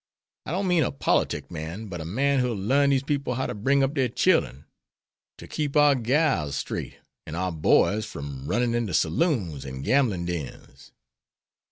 I 0.47 0.51
don't 0.51 0.67
mean 0.67 0.81
a 0.81 0.91
politic 0.91 1.51
man, 1.51 1.85
but 1.85 2.01
a 2.01 2.05
man 2.05 2.39
who'll 2.39 2.57
larn 2.57 2.89
dese 2.89 3.03
people 3.03 3.35
how 3.35 3.45
to 3.45 3.53
bring 3.53 3.83
up 3.83 3.93
dere 3.93 4.07
chillen, 4.09 4.65
to 5.37 5.47
keep 5.47 5.77
our 5.77 5.93
gals 5.93 6.55
straight, 6.55 6.97
an' 7.27 7.35
our 7.35 7.51
boys 7.51 8.07
from 8.07 8.47
runnin' 8.47 8.73
in 8.73 8.87
de 8.87 8.95
saloons 8.95 9.63
an' 9.63 9.83
gamblin' 9.83 10.25
dens." 10.25 10.91